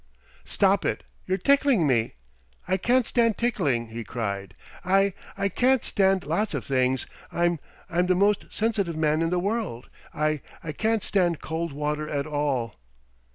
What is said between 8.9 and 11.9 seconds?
man in the world. I I can't stand cold